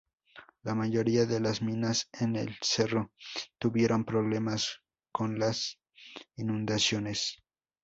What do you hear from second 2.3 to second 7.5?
el cerro tuvieron problemas con las inundaciones.